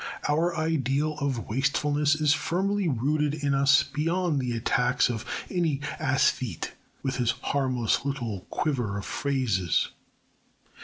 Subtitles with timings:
[0.27, 6.71] Our ideal of wastefulness is firmly rooted in us beyond the attacks of any æsthete
[7.03, 9.89] with his harmless little quiver of phrases.